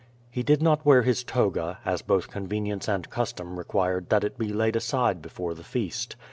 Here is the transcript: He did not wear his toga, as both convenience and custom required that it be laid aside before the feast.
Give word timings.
He 0.31 0.41
did 0.41 0.63
not 0.63 0.83
wear 0.83 1.03
his 1.03 1.23
toga, 1.23 1.77
as 1.85 2.01
both 2.01 2.27
convenience 2.31 2.87
and 2.87 3.07
custom 3.07 3.59
required 3.59 4.09
that 4.09 4.23
it 4.23 4.35
be 4.35 4.51
laid 4.51 4.75
aside 4.75 5.21
before 5.21 5.53
the 5.53 5.63
feast. 5.63 6.15